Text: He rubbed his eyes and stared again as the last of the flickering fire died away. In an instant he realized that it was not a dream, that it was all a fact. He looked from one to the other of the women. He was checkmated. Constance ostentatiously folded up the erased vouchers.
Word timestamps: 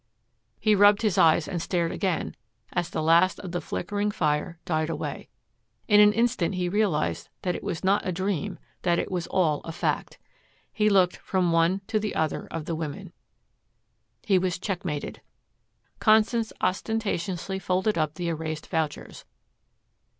He 0.59 0.73
rubbed 0.73 1.03
his 1.03 1.19
eyes 1.19 1.47
and 1.47 1.61
stared 1.61 1.91
again 1.91 2.35
as 2.73 2.89
the 2.89 3.03
last 3.03 3.39
of 3.41 3.51
the 3.51 3.61
flickering 3.61 4.09
fire 4.09 4.57
died 4.65 4.89
away. 4.89 5.29
In 5.87 5.99
an 5.99 6.11
instant 6.11 6.55
he 6.55 6.67
realized 6.69 7.29
that 7.43 7.53
it 7.53 7.63
was 7.63 7.83
not 7.83 8.03
a 8.03 8.11
dream, 8.11 8.57
that 8.81 8.97
it 8.97 9.11
was 9.11 9.27
all 9.27 9.61
a 9.61 9.71
fact. 9.71 10.17
He 10.73 10.89
looked 10.89 11.17
from 11.17 11.51
one 11.51 11.81
to 11.85 11.99
the 11.99 12.15
other 12.15 12.47
of 12.49 12.65
the 12.65 12.73
women. 12.73 13.13
He 14.23 14.39
was 14.39 14.57
checkmated. 14.57 15.21
Constance 15.99 16.51
ostentatiously 16.61 17.59
folded 17.59 17.95
up 17.95 18.15
the 18.15 18.29
erased 18.29 18.65
vouchers. 18.71 19.23